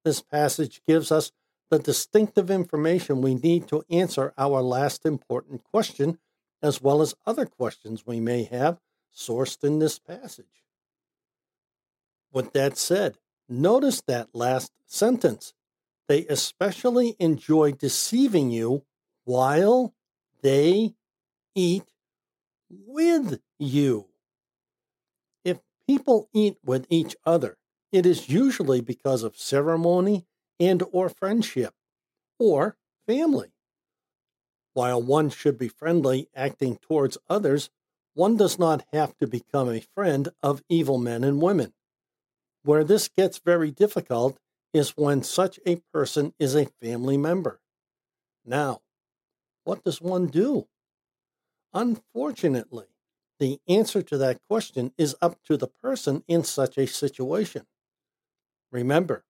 This 0.04 0.22
passage 0.22 0.80
gives 0.86 1.12
us 1.12 1.32
the 1.70 1.78
distinctive 1.78 2.50
information 2.50 3.22
we 3.22 3.34
need 3.34 3.68
to 3.68 3.84
answer 3.90 4.32
our 4.36 4.60
last 4.60 5.06
important 5.06 5.62
question, 5.64 6.18
as 6.62 6.82
well 6.82 7.00
as 7.00 7.14
other 7.26 7.46
questions 7.46 8.06
we 8.06 8.20
may 8.20 8.44
have 8.44 8.80
sourced 9.14 9.62
in 9.62 9.78
this 9.78 9.98
passage. 9.98 10.64
With 12.32 12.52
that 12.52 12.76
said, 12.76 13.18
notice 13.48 14.00
that 14.02 14.28
last 14.32 14.72
sentence. 14.86 15.52
They 16.08 16.26
especially 16.26 17.14
enjoy 17.20 17.72
deceiving 17.72 18.50
you 18.50 18.84
while 19.24 19.94
they 20.42 20.94
eat 21.54 21.84
with 22.68 23.40
you. 23.58 24.06
If 25.44 25.60
people 25.86 26.28
eat 26.32 26.56
with 26.64 26.86
each 26.88 27.14
other, 27.24 27.58
it 27.92 28.06
is 28.06 28.28
usually 28.28 28.80
because 28.80 29.22
of 29.22 29.36
ceremony 29.36 30.26
and 30.58 30.82
or 30.92 31.08
friendship 31.08 31.74
or 32.38 32.76
family. 33.06 33.52
While 34.72 35.02
one 35.02 35.30
should 35.30 35.58
be 35.58 35.68
friendly 35.68 36.28
acting 36.34 36.76
towards 36.76 37.18
others, 37.28 37.70
one 38.14 38.36
does 38.36 38.58
not 38.58 38.84
have 38.92 39.16
to 39.18 39.26
become 39.26 39.68
a 39.68 39.80
friend 39.80 40.28
of 40.42 40.62
evil 40.68 40.98
men 40.98 41.24
and 41.24 41.42
women. 41.42 41.72
Where 42.62 42.84
this 42.84 43.08
gets 43.08 43.38
very 43.38 43.70
difficult 43.70 44.38
is 44.72 44.96
when 44.96 45.22
such 45.22 45.58
a 45.66 45.76
person 45.92 46.34
is 46.38 46.54
a 46.54 46.70
family 46.80 47.16
member. 47.16 47.60
Now, 48.44 48.82
what 49.64 49.82
does 49.84 50.00
one 50.00 50.26
do? 50.26 50.68
Unfortunately, 51.72 52.86
the 53.38 53.60
answer 53.68 54.02
to 54.02 54.18
that 54.18 54.40
question 54.48 54.92
is 54.98 55.16
up 55.22 55.42
to 55.44 55.56
the 55.56 55.68
person 55.68 56.22
in 56.28 56.44
such 56.44 56.76
a 56.76 56.86
situation. 56.86 57.66
Remember, 58.72 59.24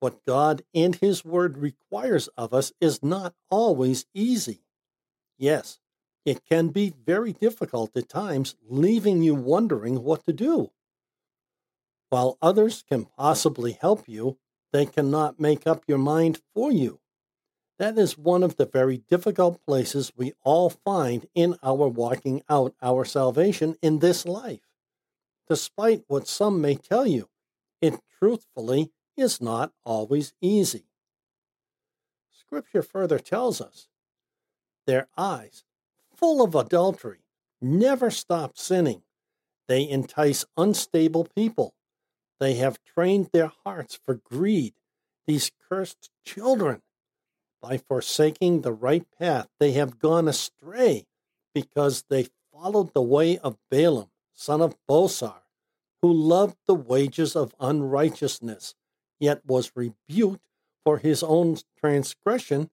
what 0.00 0.24
God 0.24 0.62
and 0.74 0.94
His 0.94 1.24
Word 1.24 1.58
requires 1.58 2.28
of 2.28 2.54
us 2.54 2.72
is 2.80 3.02
not 3.02 3.34
always 3.50 4.06
easy. 4.14 4.64
Yes, 5.38 5.78
it 6.24 6.44
can 6.44 6.68
be 6.68 6.92
very 7.04 7.32
difficult 7.32 7.96
at 7.96 8.08
times, 8.08 8.56
leaving 8.66 9.22
you 9.22 9.34
wondering 9.34 10.02
what 10.02 10.24
to 10.26 10.32
do. 10.32 10.70
While 12.08 12.38
others 12.42 12.82
can 12.88 13.06
possibly 13.16 13.72
help 13.72 14.08
you, 14.08 14.38
they 14.72 14.86
cannot 14.86 15.40
make 15.40 15.66
up 15.66 15.84
your 15.86 15.98
mind 15.98 16.40
for 16.54 16.72
you. 16.72 17.00
That 17.78 17.96
is 17.96 18.18
one 18.18 18.42
of 18.42 18.56
the 18.56 18.66
very 18.66 18.98
difficult 18.98 19.64
places 19.64 20.12
we 20.14 20.34
all 20.44 20.70
find 20.70 21.26
in 21.34 21.56
our 21.62 21.88
walking 21.88 22.42
out 22.48 22.74
our 22.82 23.04
salvation 23.04 23.76
in 23.80 24.00
this 24.00 24.26
life. 24.26 24.68
Despite 25.48 26.04
what 26.06 26.28
some 26.28 26.60
may 26.60 26.74
tell 26.74 27.06
you, 27.06 27.28
truthfully 28.20 28.90
is 29.16 29.40
not 29.40 29.72
always 29.84 30.32
easy. 30.40 30.84
Scripture 32.30 32.82
further 32.82 33.18
tells 33.18 33.60
us 33.60 33.88
their 34.86 35.08
eyes, 35.16 35.64
full 36.14 36.42
of 36.42 36.54
adultery, 36.54 37.20
never 37.60 38.10
stop 38.10 38.58
sinning. 38.58 39.02
They 39.68 39.88
entice 39.88 40.44
unstable 40.56 41.24
people. 41.24 41.74
They 42.40 42.54
have 42.54 42.82
trained 42.82 43.30
their 43.32 43.52
hearts 43.64 43.98
for 44.04 44.14
greed, 44.14 44.74
these 45.26 45.52
cursed 45.68 46.10
children. 46.24 46.82
By 47.62 47.76
forsaking 47.76 48.62
the 48.62 48.72
right 48.72 49.04
path, 49.18 49.48
they 49.60 49.72
have 49.72 49.98
gone 49.98 50.26
astray 50.26 51.06
because 51.54 52.04
they 52.08 52.28
followed 52.52 52.94
the 52.94 53.02
way 53.02 53.38
of 53.38 53.58
Balaam, 53.70 54.10
son 54.32 54.60
of 54.60 54.76
Bosor, 54.88 55.39
who 56.02 56.12
loved 56.12 56.56
the 56.66 56.74
wages 56.74 57.36
of 57.36 57.54
unrighteousness 57.60 58.74
yet 59.18 59.44
was 59.46 59.72
rebuked 59.74 60.40
for 60.82 60.98
his 60.98 61.22
own 61.22 61.58
transgression, 61.78 62.70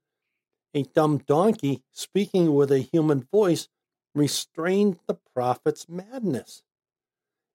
a 0.74 0.84
dumb 0.84 1.18
donkey 1.18 1.84
speaking 1.92 2.56
with 2.56 2.72
a 2.72 2.80
human 2.80 3.22
voice 3.32 3.68
restrained 4.16 4.98
the 5.08 5.18
prophet's 5.36 5.90
madness. 5.90 6.63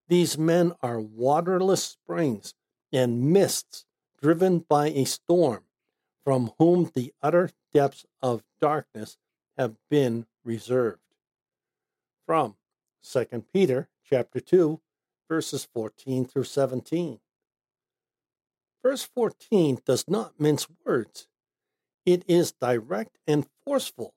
These 0.09 0.37
men 0.37 0.73
are 0.83 1.01
waterless 1.01 1.83
springs 1.83 2.55
and 2.93 3.33
mists 3.33 3.87
driven 4.21 4.59
by 4.59 4.89
a 4.89 5.05
storm, 5.05 5.65
from 6.23 6.53
whom 6.59 6.91
the 6.95 7.15
utter 7.23 7.51
depths 7.73 8.05
of 8.21 8.45
darkness 8.61 9.17
have 9.57 9.77
been 9.89 10.27
reserved. 10.45 11.01
From 12.27 12.57
2 13.03 13.45
Peter 13.53 13.89
chapter 14.05 14.39
2 14.39 14.81
verses 15.33 15.67
14 15.73 16.27
through 16.27 16.45
17. 16.45 17.19
Verse 18.83 19.03
14 19.15 19.79
does 19.87 20.05
not 20.07 20.39
mince 20.39 20.67
words. 20.85 21.27
It 22.05 22.23
is 22.29 22.53
direct 22.53 23.17
and 23.27 23.47
forceful. 23.65 24.13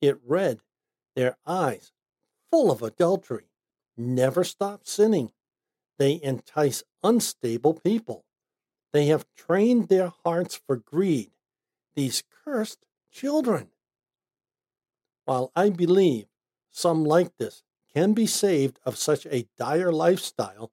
It 0.00 0.18
read, 0.26 0.58
Their 1.14 1.36
eyes, 1.46 1.92
full 2.50 2.72
of 2.72 2.82
adultery, 2.82 3.52
never 3.96 4.42
stop 4.42 4.88
sinning. 4.88 5.30
They 6.00 6.18
entice 6.20 6.82
unstable 7.00 7.74
people. 7.74 8.24
They 8.92 9.06
have 9.06 9.24
trained 9.36 9.86
their 9.86 10.12
hearts 10.24 10.60
for 10.66 10.74
greed, 10.74 11.30
these 11.94 12.24
cursed 12.44 12.84
children. 13.12 13.68
While 15.26 15.52
I 15.54 15.70
believe 15.70 16.26
some 16.72 17.04
like 17.04 17.36
this 17.38 17.62
can 17.96 18.12
be 18.12 18.26
saved 18.26 18.78
of 18.84 18.98
such 18.98 19.24
a 19.24 19.48
dire 19.56 19.90
lifestyle, 19.90 20.70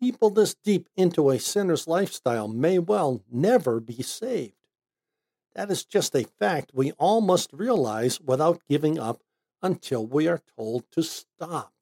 people 0.00 0.28
this 0.28 0.56
deep 0.64 0.88
into 0.96 1.30
a 1.30 1.38
sinner's 1.38 1.86
lifestyle 1.86 2.48
may 2.48 2.80
well 2.80 3.22
never 3.30 3.78
be 3.78 4.02
saved. 4.02 4.56
That 5.54 5.70
is 5.70 5.84
just 5.84 6.16
a 6.16 6.26
fact 6.40 6.72
we 6.74 6.90
all 6.98 7.20
must 7.20 7.52
realize 7.52 8.20
without 8.20 8.60
giving 8.68 8.98
up 8.98 9.22
until 9.62 10.04
we 10.04 10.26
are 10.26 10.40
told 10.56 10.90
to 10.90 11.02
stop. 11.04 11.72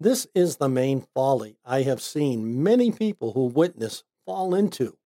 This 0.00 0.26
is 0.34 0.56
the 0.56 0.68
main 0.68 1.06
folly 1.14 1.56
I 1.64 1.82
have 1.82 2.02
seen 2.02 2.64
many 2.64 2.90
people 2.90 3.34
who 3.34 3.44
witness 3.44 4.02
fall 4.24 4.56
into. 4.56 4.98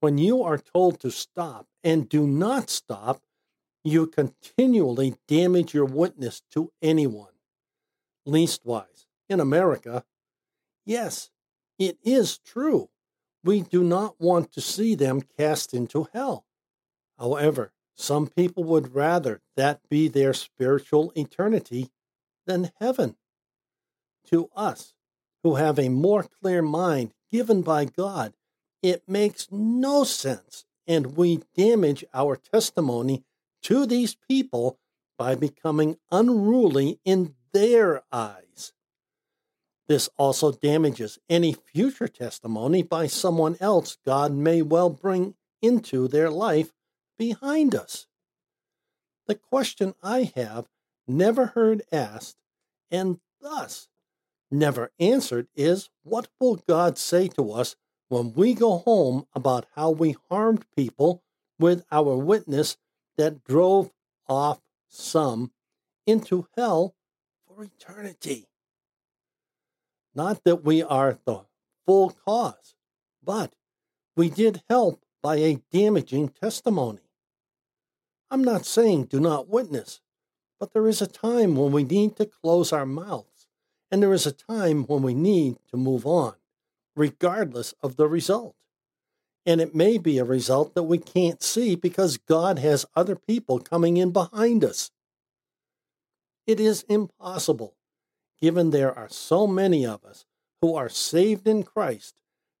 When 0.00 0.18
you 0.18 0.42
are 0.42 0.58
told 0.58 0.98
to 1.00 1.10
stop 1.12 1.68
and 1.84 2.08
do 2.08 2.26
not 2.26 2.68
stop, 2.68 3.22
you 3.84 4.08
continually 4.08 5.14
damage 5.28 5.72
your 5.72 5.84
witness 5.84 6.42
to 6.50 6.72
anyone. 6.82 7.28
Leastwise, 8.26 9.06
in 9.28 9.40
America, 9.40 10.04
yes, 10.84 11.30
it 11.78 11.98
is 12.02 12.38
true. 12.38 12.90
We 13.42 13.62
do 13.62 13.82
not 13.84 14.20
want 14.20 14.52
to 14.52 14.60
see 14.60 14.94
them 14.94 15.20
cast 15.20 15.74
into 15.74 16.08
hell. 16.12 16.46
However, 17.18 17.72
some 17.94 18.26
people 18.26 18.64
would 18.64 18.94
rather 18.94 19.40
that 19.56 19.88
be 19.88 20.08
their 20.08 20.34
spiritual 20.34 21.12
eternity 21.14 21.90
than 22.46 22.72
heaven. 22.80 23.16
To 24.30 24.50
us, 24.56 24.94
who 25.42 25.56
have 25.56 25.78
a 25.78 25.90
more 25.90 26.24
clear 26.24 26.62
mind 26.62 27.12
given 27.30 27.62
by 27.62 27.84
God, 27.84 28.34
it 28.82 29.02
makes 29.06 29.48
no 29.50 30.04
sense, 30.04 30.64
and 30.86 31.16
we 31.16 31.42
damage 31.54 32.04
our 32.12 32.36
testimony 32.36 33.24
to 33.62 33.86
these 33.86 34.16
people 34.28 34.78
by 35.18 35.34
becoming 35.34 35.96
unruly 36.10 36.98
in 37.04 37.34
their 37.54 38.02
eyes. 38.12 38.72
This 39.86 40.10
also 40.18 40.52
damages 40.52 41.18
any 41.30 41.54
future 41.54 42.08
testimony 42.08 42.82
by 42.82 43.06
someone 43.06 43.56
else 43.60 43.96
God 44.04 44.32
may 44.32 44.60
well 44.60 44.90
bring 44.90 45.34
into 45.62 46.08
their 46.08 46.30
life 46.30 46.72
behind 47.16 47.74
us. 47.74 48.06
The 49.26 49.36
question 49.36 49.94
I 50.02 50.32
have 50.34 50.66
never 51.06 51.46
heard 51.46 51.82
asked, 51.92 52.36
and 52.90 53.20
thus 53.40 53.88
never 54.50 54.90
answered, 54.98 55.46
is 55.54 55.90
what 56.02 56.28
will 56.40 56.56
God 56.56 56.98
say 56.98 57.28
to 57.28 57.52
us 57.52 57.76
when 58.08 58.32
we 58.32 58.54
go 58.54 58.78
home 58.78 59.26
about 59.32 59.66
how 59.76 59.90
we 59.90 60.16
harmed 60.28 60.66
people 60.76 61.22
with 61.58 61.84
our 61.92 62.16
witness 62.16 62.78
that 63.16 63.44
drove 63.44 63.92
off 64.28 64.60
some 64.88 65.52
into 66.06 66.46
hell 66.56 66.94
for 67.54 67.64
eternity? 67.64 68.46
Not 70.14 70.44
that 70.44 70.64
we 70.64 70.82
are 70.82 71.18
the 71.24 71.40
full 71.86 72.10
cause, 72.24 72.74
but 73.22 73.54
we 74.16 74.30
did 74.30 74.62
help 74.68 75.02
by 75.22 75.36
a 75.36 75.60
damaging 75.72 76.28
testimony. 76.28 77.00
I'm 78.30 78.44
not 78.44 78.64
saying 78.64 79.04
do 79.04 79.20
not 79.20 79.48
witness, 79.48 80.00
but 80.58 80.72
there 80.72 80.88
is 80.88 81.02
a 81.02 81.06
time 81.06 81.56
when 81.56 81.72
we 81.72 81.84
need 81.84 82.16
to 82.16 82.26
close 82.26 82.72
our 82.72 82.86
mouths, 82.86 83.46
and 83.90 84.02
there 84.02 84.12
is 84.12 84.26
a 84.26 84.32
time 84.32 84.84
when 84.84 85.02
we 85.02 85.14
need 85.14 85.56
to 85.70 85.76
move 85.76 86.06
on, 86.06 86.34
regardless 86.96 87.74
of 87.82 87.96
the 87.96 88.08
result. 88.08 88.54
And 89.46 89.60
it 89.60 89.74
may 89.74 89.98
be 89.98 90.18
a 90.18 90.24
result 90.24 90.74
that 90.74 90.84
we 90.84 90.98
can't 90.98 91.42
see 91.42 91.74
because 91.74 92.16
God 92.16 92.58
has 92.60 92.86
other 92.96 93.14
people 93.14 93.58
coming 93.58 93.96
in 93.98 94.10
behind 94.10 94.64
us. 94.64 94.90
It 96.46 96.60
is 96.60 96.84
impossible 96.88 97.74
given 98.40 98.70
there 98.70 98.96
are 98.96 99.08
so 99.08 99.46
many 99.46 99.86
of 99.86 100.04
us 100.04 100.26
who 100.60 100.74
are 100.74 100.88
saved 100.88 101.46
in 101.46 101.62
Christ, 101.62 102.14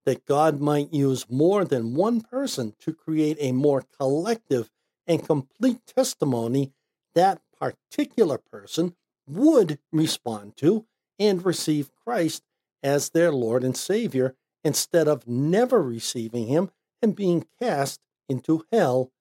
that 0.04 0.26
God 0.26 0.60
might 0.60 0.92
use 0.92 1.30
more 1.30 1.64
than 1.64 1.94
one 1.94 2.20
person 2.20 2.74
to 2.80 2.92
create 2.92 3.38
a 3.40 3.52
more 3.52 3.84
collective 3.98 4.70
and 5.06 5.26
complete 5.26 5.86
testimony 5.86 6.72
that 7.14 7.40
particular 7.58 8.38
person 8.38 8.94
would 9.26 9.78
respond 9.92 10.56
to 10.58 10.86
and 11.18 11.44
receive 11.44 11.90
Christ 11.94 12.42
as 12.82 13.10
their 13.10 13.32
Lord 13.32 13.64
and 13.64 13.76
Savior 13.76 14.34
instead 14.62 15.08
of 15.08 15.26
never 15.26 15.82
receiving 15.82 16.46
Him 16.46 16.70
and 17.00 17.16
being 17.16 17.46
cast 17.60 18.00
into 18.28 18.64
hell 18.72 19.12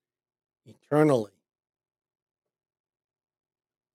eternally. 0.66 1.32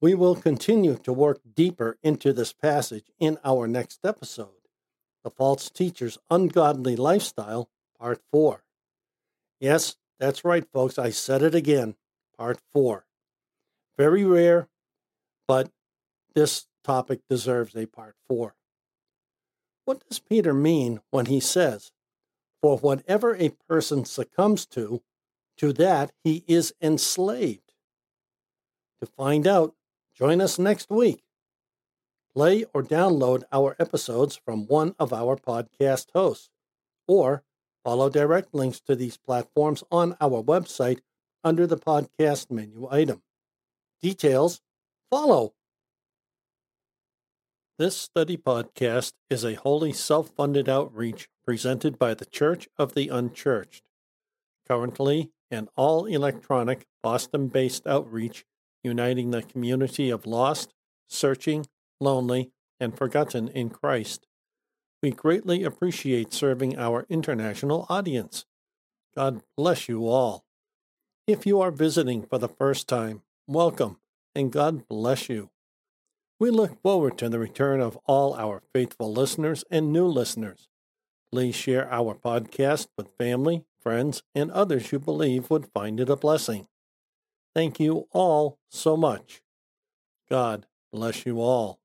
We 0.00 0.14
will 0.14 0.36
continue 0.36 0.96
to 0.98 1.12
work 1.12 1.40
deeper 1.56 1.98
into 2.04 2.32
this 2.32 2.52
passage 2.52 3.10
in 3.18 3.36
our 3.44 3.66
next 3.66 4.04
episode 4.04 4.68
The 5.24 5.30
False 5.30 5.70
Teacher's 5.70 6.18
Ungodly 6.30 6.94
Lifestyle, 6.94 7.68
Part 7.98 8.20
4. 8.30 8.62
Yes, 9.58 9.96
that's 10.20 10.44
right, 10.44 10.64
folks. 10.72 11.00
I 11.00 11.10
said 11.10 11.42
it 11.42 11.52
again. 11.52 11.96
Part 12.36 12.60
4. 12.72 13.06
Very 13.96 14.24
rare, 14.24 14.68
but 15.48 15.72
this 16.32 16.68
topic 16.84 17.22
deserves 17.28 17.74
a 17.74 17.86
Part 17.86 18.14
4. 18.28 18.54
What 19.84 20.06
does 20.08 20.20
Peter 20.20 20.54
mean 20.54 21.00
when 21.10 21.26
he 21.26 21.40
says, 21.40 21.90
For 22.62 22.78
whatever 22.78 23.34
a 23.34 23.50
person 23.68 24.04
succumbs 24.04 24.64
to, 24.66 25.02
to 25.56 25.72
that 25.72 26.12
he 26.22 26.44
is 26.46 26.72
enslaved? 26.80 27.72
To 29.00 29.06
find 29.06 29.46
out, 29.46 29.74
Join 30.18 30.40
us 30.40 30.58
next 30.58 30.90
week. 30.90 31.22
Play 32.34 32.64
or 32.74 32.82
download 32.82 33.44
our 33.52 33.76
episodes 33.78 34.34
from 34.34 34.66
one 34.66 34.96
of 34.98 35.12
our 35.12 35.36
podcast 35.36 36.06
hosts, 36.12 36.50
or 37.06 37.44
follow 37.84 38.10
direct 38.10 38.52
links 38.52 38.80
to 38.80 38.96
these 38.96 39.16
platforms 39.16 39.84
on 39.92 40.16
our 40.20 40.42
website 40.42 40.98
under 41.44 41.68
the 41.68 41.76
podcast 41.76 42.50
menu 42.50 42.88
item. 42.90 43.22
Details 44.02 44.60
follow. 45.08 45.54
This 47.78 47.96
study 47.96 48.36
podcast 48.36 49.12
is 49.30 49.44
a 49.44 49.54
wholly 49.54 49.92
self 49.92 50.30
funded 50.30 50.68
outreach 50.68 51.28
presented 51.46 51.96
by 51.96 52.14
the 52.14 52.26
Church 52.26 52.68
of 52.76 52.94
the 52.94 53.08
Unchurched. 53.08 53.84
Currently, 54.66 55.30
an 55.48 55.68
all 55.76 56.06
electronic 56.06 56.88
Boston 57.04 57.46
based 57.46 57.86
outreach 57.86 58.44
uniting 58.82 59.30
the 59.30 59.42
community 59.42 60.10
of 60.10 60.26
lost, 60.26 60.74
searching, 61.08 61.66
lonely, 62.00 62.50
and 62.80 62.96
forgotten 62.96 63.48
in 63.48 63.70
Christ. 63.70 64.26
We 65.02 65.10
greatly 65.10 65.62
appreciate 65.64 66.32
serving 66.32 66.76
our 66.76 67.06
international 67.08 67.86
audience. 67.88 68.44
God 69.14 69.42
bless 69.56 69.88
you 69.88 70.08
all. 70.08 70.44
If 71.26 71.46
you 71.46 71.60
are 71.60 71.70
visiting 71.70 72.22
for 72.22 72.38
the 72.38 72.48
first 72.48 72.88
time, 72.88 73.22
welcome 73.46 73.98
and 74.34 74.52
God 74.52 74.86
bless 74.88 75.28
you. 75.28 75.50
We 76.40 76.50
look 76.50 76.80
forward 76.82 77.18
to 77.18 77.28
the 77.28 77.38
return 77.38 77.80
of 77.80 77.98
all 78.06 78.34
our 78.34 78.62
faithful 78.72 79.12
listeners 79.12 79.64
and 79.70 79.92
new 79.92 80.06
listeners. 80.06 80.68
Please 81.32 81.54
share 81.54 81.92
our 81.92 82.14
podcast 82.14 82.86
with 82.96 83.16
family, 83.18 83.64
friends, 83.82 84.22
and 84.34 84.50
others 84.52 84.92
you 84.92 84.98
believe 84.98 85.50
would 85.50 85.72
find 85.74 85.98
it 86.00 86.08
a 86.08 86.16
blessing. 86.16 86.68
Thank 87.58 87.80
you 87.80 88.06
all 88.12 88.60
so 88.70 88.96
much. 88.96 89.42
God 90.30 90.66
bless 90.92 91.26
you 91.26 91.40
all. 91.40 91.80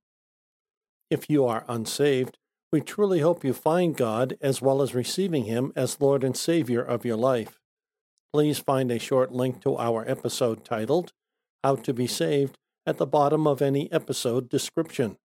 If 1.10 1.32
you 1.32 1.48
are 1.48 1.66
unsaved, 1.68 2.38
we 2.72 2.80
truly 2.80 3.22
hope 3.22 3.44
you 3.44 3.54
find 3.54 3.98
God 3.98 4.38
as 4.40 4.62
well 4.62 4.84
as 4.84 4.94
receiving 4.94 5.46
Him 5.46 5.74
as 5.76 6.00
Lord 6.00 6.24
and 6.24 6.38
Savior 6.38 6.84
of 6.84 7.06
your 7.06 7.18
life. 7.18 7.60
Please 8.32 8.60
find 8.60 8.92
a 8.92 9.00
short 9.00 9.32
link 9.32 9.64
to 9.64 9.76
our 9.76 10.08
episode 10.08 10.64
titled 10.64 11.12
How 11.64 11.78
to 11.78 11.92
Be 11.92 12.06
Saved 12.06 12.56
at 12.86 13.00
the 13.00 13.08
bottom 13.08 13.48
of 13.48 13.60
any 13.60 13.92
episode 13.92 14.50
description. 14.50 15.18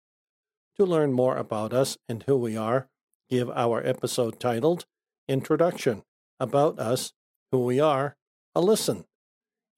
To 0.76 0.84
learn 0.84 1.12
more 1.12 1.36
about 1.36 1.72
us 1.72 1.98
and 2.08 2.22
who 2.22 2.36
we 2.36 2.56
are, 2.56 2.86
give 3.28 3.50
our 3.50 3.84
episode 3.84 4.38
titled 4.38 4.86
Introduction 5.26 6.04
About 6.38 6.78
Us, 6.78 7.14
Who 7.50 7.64
We 7.64 7.80
Are, 7.80 8.14
a 8.54 8.60
listen. 8.60 9.06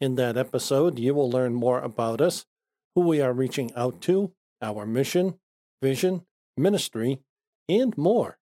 In 0.00 0.14
that 0.14 0.36
episode, 0.36 0.98
you 0.98 1.12
will 1.12 1.28
learn 1.28 1.54
more 1.54 1.80
about 1.80 2.20
us, 2.20 2.46
who 2.94 3.00
we 3.00 3.20
are 3.20 3.32
reaching 3.32 3.72
out 3.74 4.00
to, 4.02 4.32
our 4.62 4.86
mission, 4.86 5.38
vision, 5.82 6.22
ministry, 6.56 7.18
and 7.68 7.98
more. 7.98 8.38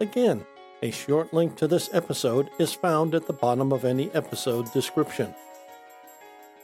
Again, 0.00 0.44
a 0.82 0.90
short 0.90 1.32
link 1.32 1.56
to 1.56 1.68
this 1.68 1.88
episode 1.92 2.50
is 2.58 2.72
found 2.72 3.14
at 3.14 3.28
the 3.28 3.32
bottom 3.32 3.72
of 3.72 3.84
any 3.84 4.10
episode 4.10 4.72
description. 4.72 5.32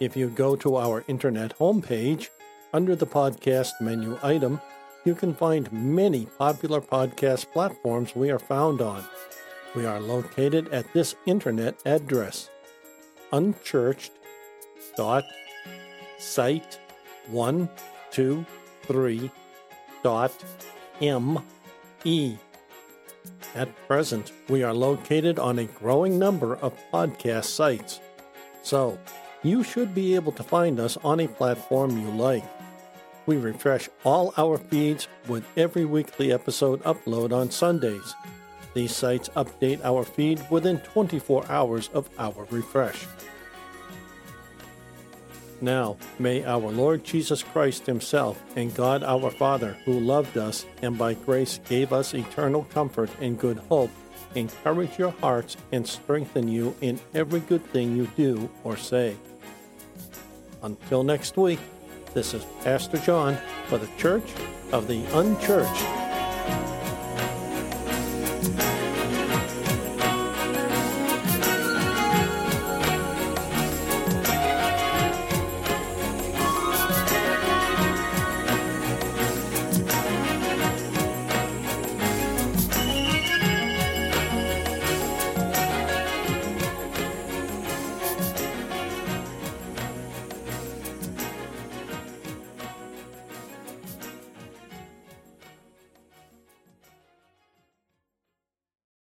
If 0.01 0.17
you 0.17 0.29
go 0.29 0.57
to 0.57 0.77
our 0.77 1.05
internet 1.07 1.57
homepage, 1.59 2.29
under 2.73 2.97
the 2.97 3.07
podcast 3.07 3.81
menu 3.81 4.19
item, 4.23 4.61
you 5.05 5.15
can 5.15 5.33
find 5.33 5.73
many 5.73 6.27
popular 6.39 6.81
podcast 6.81 7.53
platforms 7.53 8.17
we 8.17 8.31
are 8.31 8.41
found 8.41 8.81
on. 8.81 9.05
We 9.77 9.87
are 9.87 10.01
located 10.01 10.69
at 10.69 10.93
this 10.93 11.15
internet 11.25 11.81
address 11.87 12.51
unchurched 13.33 14.13
dot 14.97 15.25
site 16.19 16.79
one 17.29 17.69
two 18.11 18.45
three 18.83 19.31
dot 20.03 20.33
m 21.01 21.39
e. 22.05 22.37
At 23.55 23.69
present, 23.87 24.33
we 24.49 24.63
are 24.63 24.75
located 24.75 25.39
on 25.39 25.59
a 25.59 25.65
growing 25.65 26.19
number 26.19 26.57
of 26.57 26.79
podcast 26.93 27.47
sites, 27.47 28.01
so 28.63 28.99
you 29.43 29.63
should 29.63 29.95
be 29.95 30.15
able 30.15 30.33
to 30.33 30.43
find 30.43 30.81
us 30.81 30.97
on 30.99 31.21
a 31.21 31.29
platform 31.29 31.99
you 31.99 32.11
like. 32.11 32.45
We 33.27 33.37
refresh 33.37 33.89
all 34.05 34.33
our 34.37 34.59
feeds 34.59 35.07
with 35.29 35.45
every 35.57 35.85
weekly 35.85 36.33
episode 36.33 36.83
upload 36.85 37.33
on 37.33 37.51
Sundays. 37.51 38.15
These 38.75 38.95
sites 38.95 39.29
update 39.31 39.85
our 39.85 40.05
feed 40.05 40.45
within 40.51 40.79
24 40.81 41.51
hours 41.51 41.91
of 41.93 42.09
our 42.19 42.47
refresh. 42.51 43.07
Now, 45.61 45.97
may 46.21 46.45
our 46.45 46.71
Lord 46.71 47.03
Jesus 47.03 47.43
Christ 47.43 47.87
Himself 47.87 48.41
and 48.55 48.75
God 48.75 49.03
our 49.03 49.31
Father, 49.31 49.77
who 49.85 49.99
loved 49.99 50.37
us 50.37 50.65
and 50.83 50.97
by 50.97 51.15
grace 51.15 51.59
gave 51.69 51.93
us 51.93 52.15
eternal 52.15 52.65
comfort 52.71 53.11
and 53.21 53.39
good 53.39 53.59
hope, 53.69 53.91
encourage 54.37 54.99
your 54.99 55.11
hearts 55.11 55.57
and 55.73 55.87
strengthen 55.87 56.47
you 56.47 56.77
in 56.81 57.01
every 57.15 57.41
good 57.41 57.65
thing 57.67 57.97
you 57.97 58.07
do 58.17 58.49
or 58.63 58.77
say. 58.77 59.17
Until 60.63 61.03
next 61.03 61.37
week, 61.37 61.61
this 62.15 62.35
is 62.35 62.45
Pastor 62.63 62.99
John 62.99 63.37
for 63.67 63.79
the 63.79 63.89
Church 63.99 64.31
of 64.73 64.87
the 64.87 65.05
Unchurched. 65.19 66.08